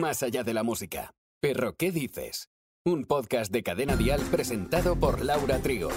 [0.00, 1.14] más allá de la música.
[1.40, 2.48] Perro, ¿qué dices?
[2.84, 5.90] Un podcast de Cadena Dial presentado por Laura Trigo.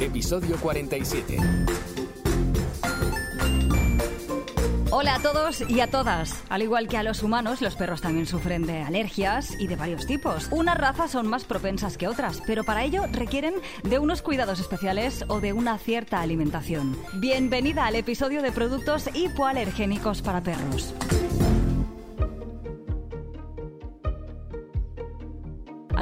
[0.00, 1.38] Episodio 47.
[4.90, 6.44] Hola a todos y a todas.
[6.48, 10.06] Al igual que a los humanos, los perros también sufren de alergias y de varios
[10.06, 10.48] tipos.
[10.52, 15.24] Unas razas son más propensas que otras, pero para ello requieren de unos cuidados especiales
[15.26, 16.96] o de una cierta alimentación.
[17.14, 20.94] Bienvenida al episodio de productos hipoalergénicos para perros.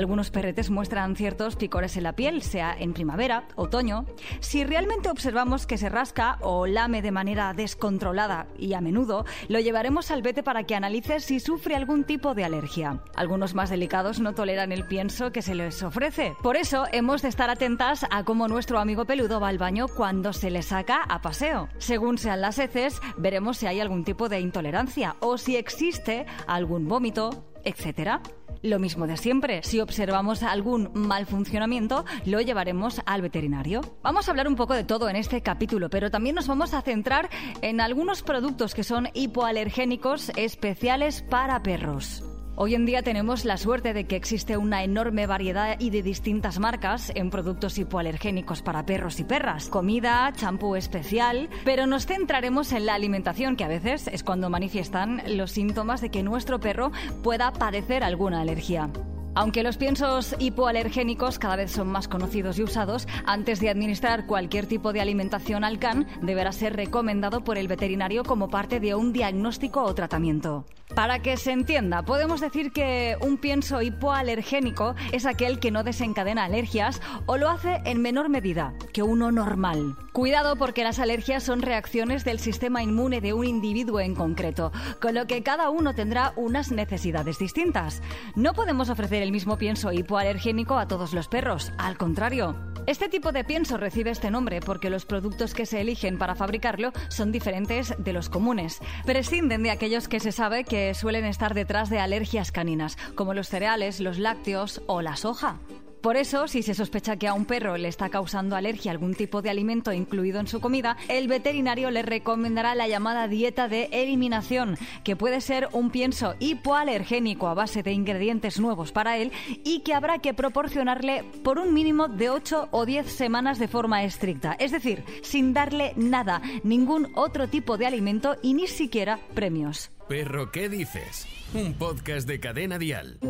[0.02, 4.05] Algunos perretes muestran ciertos picores en la piel, sea en primavera, otoño.
[4.41, 9.61] Si realmente observamos que se rasca o lame de manera descontrolada y a menudo, lo
[9.61, 13.01] llevaremos al vete para que analice si sufre algún tipo de alergia.
[13.15, 16.34] Algunos más delicados no toleran el pienso que se les ofrece.
[16.42, 20.33] Por eso hemos de estar atentas a cómo nuestro amigo peludo va al baño cuando
[20.33, 21.69] se le saca a paseo.
[21.78, 26.89] Según sean las heces, veremos si hay algún tipo de intolerancia o si existe algún
[26.89, 28.20] vómito, etc.
[28.62, 33.80] Lo mismo de siempre, si observamos algún mal funcionamiento, lo llevaremos al veterinario.
[34.02, 36.82] Vamos a hablar un poco de todo en este capítulo, pero también nos vamos a
[36.82, 37.28] centrar
[37.60, 42.22] en algunos productos que son hipoalergénicos especiales para perros.
[42.64, 46.60] Hoy en día tenemos la suerte de que existe una enorme variedad y de distintas
[46.60, 52.86] marcas en productos hipoalergénicos para perros y perras, comida, champú especial, pero nos centraremos en
[52.86, 56.92] la alimentación que a veces es cuando manifiestan los síntomas de que nuestro perro
[57.24, 58.88] pueda padecer alguna alergia.
[59.34, 64.66] Aunque los piensos hipoalergénicos cada vez son más conocidos y usados, antes de administrar cualquier
[64.66, 69.12] tipo de alimentación al can, deberá ser recomendado por el veterinario como parte de un
[69.12, 70.66] diagnóstico o tratamiento.
[70.94, 76.44] Para que se entienda, podemos decir que un pienso hipoalergénico es aquel que no desencadena
[76.44, 79.96] alergias o lo hace en menor medida que uno normal.
[80.12, 84.70] Cuidado porque las alergias son reacciones del sistema inmune de un individuo en concreto,
[85.00, 88.02] con lo que cada uno tendrá unas necesidades distintas.
[88.36, 92.72] No podemos ofrecer el mismo pienso hipoalergénico a todos los perros, al contrario.
[92.87, 96.93] Este tipo de pienso recibe este nombre porque los productos que se eligen para fabricarlo
[97.09, 98.81] son diferentes de los comunes.
[99.06, 103.48] Prescinden de aquellos que se sabe que suelen estar detrás de alergias caninas, como los
[103.48, 105.60] cereales, los lácteos o la soja.
[106.02, 109.40] Por eso, si se sospecha que a un perro le está causando alergia algún tipo
[109.40, 114.76] de alimento incluido en su comida, el veterinario le recomendará la llamada dieta de eliminación,
[115.04, 119.30] que puede ser un pienso hipoalergénico a base de ingredientes nuevos para él
[119.62, 124.02] y que habrá que proporcionarle por un mínimo de 8 o 10 semanas de forma
[124.02, 129.92] estricta, es decir, sin darle nada, ningún otro tipo de alimento y ni siquiera premios.
[130.08, 131.28] Perro, ¿qué dices?
[131.54, 133.20] Un podcast de cadena dial.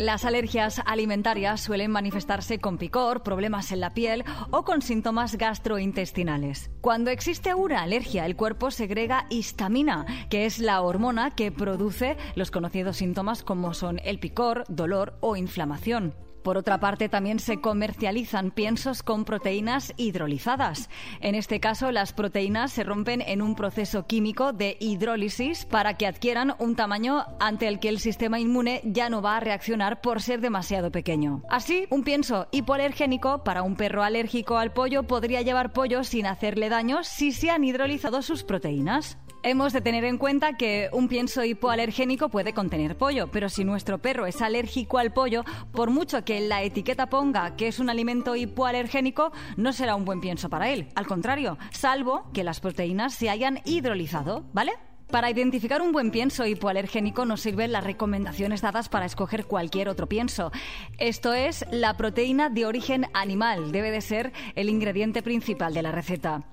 [0.00, 6.70] Las alergias alimentarias suelen manifestarse con picor, problemas en la piel o con síntomas gastrointestinales.
[6.80, 12.50] Cuando existe una alergia, el cuerpo segrega histamina, que es la hormona que produce los
[12.50, 16.14] conocidos síntomas como son el picor, dolor o inflamación.
[16.42, 20.88] Por otra parte, también se comercializan piensos con proteínas hidrolizadas.
[21.20, 26.06] En este caso, las proteínas se rompen en un proceso químico de hidrólisis para que
[26.06, 30.22] adquieran un tamaño ante el que el sistema inmune ya no va a reaccionar por
[30.22, 31.42] ser demasiado pequeño.
[31.48, 36.68] Así, un pienso hipoalergénico para un perro alérgico al pollo podría llevar pollo sin hacerle
[36.68, 39.18] daño si se han hidrolizado sus proteínas.
[39.42, 43.96] Hemos de tener en cuenta que un pienso hipoalergénico puede contener pollo, pero si nuestro
[43.96, 48.36] perro es alérgico al pollo, por mucho que la etiqueta ponga que es un alimento
[48.36, 50.88] hipoalergénico, no será un buen pienso para él.
[50.94, 54.72] Al contrario, salvo que las proteínas se hayan hidrolizado, ¿vale?
[55.10, 60.06] Para identificar un buen pienso hipoalergénico nos sirven las recomendaciones dadas para escoger cualquier otro
[60.06, 60.52] pienso.
[60.98, 65.92] Esto es, la proteína de origen animal debe de ser el ingrediente principal de la
[65.92, 66.44] receta.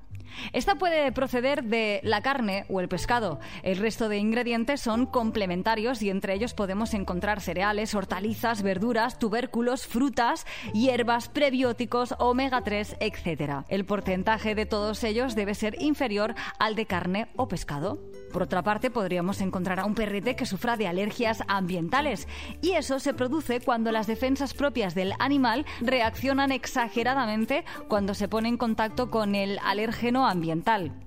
[0.53, 3.39] Esta puede proceder de la carne o el pescado.
[3.63, 9.87] El resto de ingredientes son complementarios y entre ellos podemos encontrar cereales, hortalizas, verduras, tubérculos,
[9.87, 13.65] frutas, hierbas, prebióticos, omega 3, etc.
[13.69, 17.99] El porcentaje de todos ellos debe ser inferior al de carne o pescado.
[18.31, 22.27] Por otra parte, podríamos encontrar a un perrete que sufra de alergias ambientales
[22.61, 28.49] y eso se produce cuando las defensas propias del animal reaccionan exageradamente cuando se pone
[28.49, 31.06] en contacto con el alérgeno ambiental.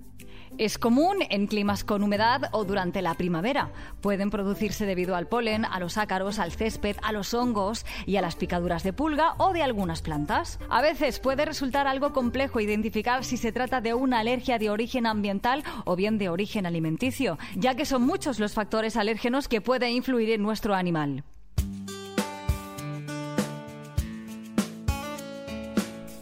[0.60, 3.72] Es común en climas con humedad o durante la primavera.
[4.02, 8.20] Pueden producirse debido al polen, a los ácaros, al césped, a los hongos y a
[8.20, 10.58] las picaduras de pulga o de algunas plantas.
[10.68, 15.06] A veces puede resultar algo complejo identificar si se trata de una alergia de origen
[15.06, 19.92] ambiental o bien de origen alimenticio, ya que son muchos los factores alérgenos que pueden
[19.92, 20.74] influir en nuestro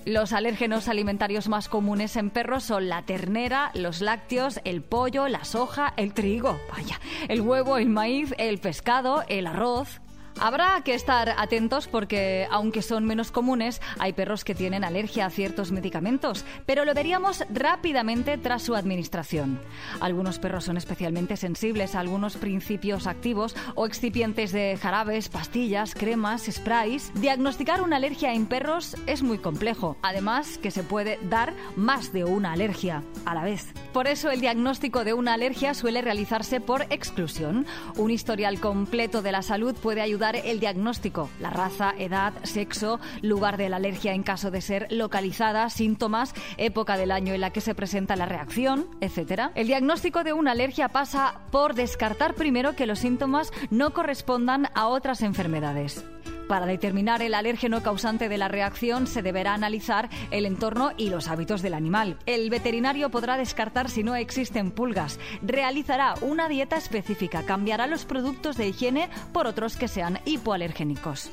[0.08, 5.44] Los alérgenos alimentarios más comunes en perros son la ternera, los lácteos, el pollo, la
[5.44, 10.00] soja, el trigo, vaya, el huevo, el maíz, el pescado, el arroz,
[10.40, 15.30] Habrá que estar atentos porque, aunque son menos comunes, hay perros que tienen alergia a
[15.30, 19.60] ciertos medicamentos, pero lo veríamos rápidamente tras su administración.
[20.00, 26.46] Algunos perros son especialmente sensibles a algunos principios activos o excipientes de jarabes, pastillas, cremas,
[26.48, 27.10] sprays.
[27.14, 32.24] Diagnosticar una alergia en perros es muy complejo, además que se puede dar más de
[32.24, 33.74] una alergia a la vez.
[33.92, 37.66] Por eso el diagnóstico de una alergia suele realizarse por exclusión.
[37.96, 43.56] Un historial completo de la salud puede ayudar el diagnóstico, la raza, edad, sexo, lugar
[43.56, 47.60] de la alergia en caso de ser localizada, síntomas, época del año en la que
[47.60, 49.50] se presenta la reacción, etc.
[49.54, 54.86] El diagnóstico de una alergia pasa por descartar primero que los síntomas no correspondan a
[54.88, 56.04] otras enfermedades.
[56.48, 61.28] Para determinar el alérgeno causante de la reacción se deberá analizar el entorno y los
[61.28, 62.16] hábitos del animal.
[62.24, 68.56] El veterinario podrá descartar si no existen pulgas, realizará una dieta específica, cambiará los productos
[68.56, 71.30] de higiene por otros que sean hipoalergénicos.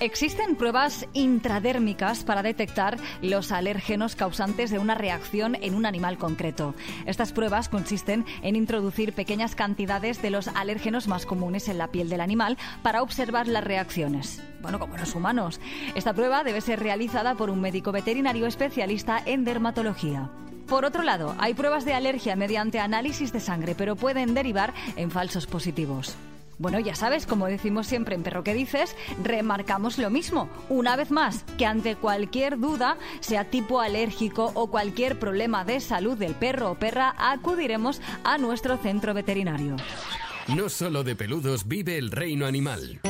[0.00, 6.74] Existen pruebas intradérmicas para detectar los alérgenos causantes de una reacción en un animal concreto.
[7.04, 12.08] Estas pruebas consisten en introducir pequeñas cantidades de los alérgenos más comunes en la piel
[12.08, 14.42] del animal para observar las reacciones.
[14.62, 15.60] Bueno, como los humanos.
[15.94, 20.30] Esta prueba debe ser realizada por un médico veterinario especialista en dermatología.
[20.66, 25.10] Por otro lado, hay pruebas de alergia mediante análisis de sangre, pero pueden derivar en
[25.10, 26.16] falsos positivos.
[26.60, 30.50] Bueno, ya sabes, como decimos siempre en Perro que dices, remarcamos lo mismo.
[30.68, 36.18] Una vez más, que ante cualquier duda, sea tipo alérgico o cualquier problema de salud
[36.18, 39.76] del perro o perra, acudiremos a nuestro centro veterinario.
[40.54, 43.00] No solo de peludos vive el reino animal.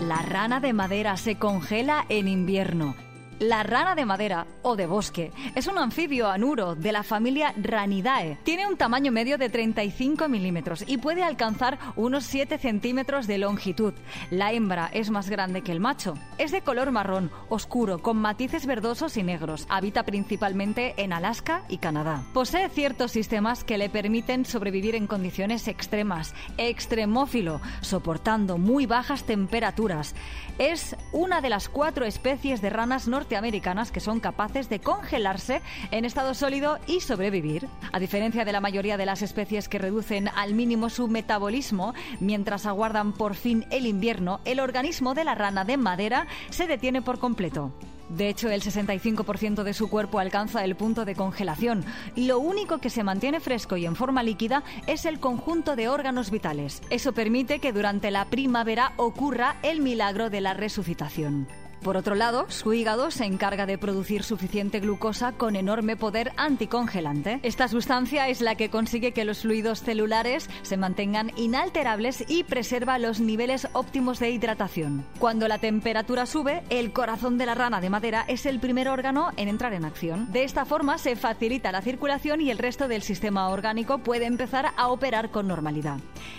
[0.00, 2.96] La rana de madera se congela en invierno
[3.40, 8.38] la rana de madera o de bosque es un anfibio anuro de la familia Ranidae.
[8.44, 13.92] Tiene un tamaño medio de 35 milímetros y puede alcanzar unos 7 centímetros de longitud.
[14.30, 16.14] La hembra es más grande que el macho.
[16.38, 19.66] Es de color marrón, oscuro, con matices verdosos y negros.
[19.68, 22.22] Habita principalmente en Alaska y Canadá.
[22.32, 26.34] Posee ciertos sistemas que le permiten sobrevivir en condiciones extremas.
[26.56, 30.14] Extremófilo, soportando muy bajas temperaturas.
[30.58, 35.62] Es una de las cuatro especies de ranas norteamericanas norteamericanas que son capaces de congelarse
[35.90, 37.66] en estado sólido y sobrevivir.
[37.90, 42.66] A diferencia de la mayoría de las especies que reducen al mínimo su metabolismo mientras
[42.66, 47.18] aguardan por fin el invierno, el organismo de la rana de madera se detiene por
[47.18, 47.72] completo.
[48.10, 51.82] De hecho, el 65% de su cuerpo alcanza el punto de congelación.
[52.16, 56.30] Lo único que se mantiene fresco y en forma líquida es el conjunto de órganos
[56.30, 56.82] vitales.
[56.90, 61.48] Eso permite que durante la primavera ocurra el milagro de la resucitación.
[61.84, 67.40] Por otro lado, su hígado se encarga de producir suficiente glucosa con enorme poder anticongelante.
[67.42, 72.98] Esta sustancia es la que consigue que los fluidos celulares se mantengan inalterables y preserva
[72.98, 75.04] los niveles óptimos de hidratación.
[75.18, 79.32] Cuando la temperatura sube, el corazón de la rana de madera es el primer órgano
[79.36, 80.32] en entrar en acción.
[80.32, 84.72] De esta forma se facilita la circulación y el resto del sistema orgánico puede empezar
[84.78, 85.98] a operar con normalidad.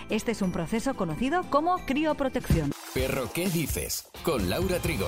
[0.10, 2.72] Este es un proceso conocido como crioprotección.
[2.96, 4.08] Perro, ¿qué dices?
[4.24, 5.08] Con Laura Trigo.